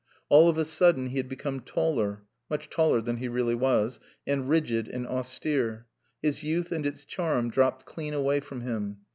[0.29, 4.49] All of a sudden he had become taller (much taller than he really was) and
[4.49, 5.85] rigid and austere.
[6.23, 8.97] His youth and its charm dropped clean away from him.